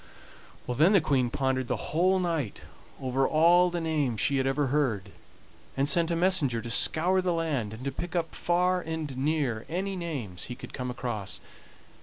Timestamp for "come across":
10.73-11.39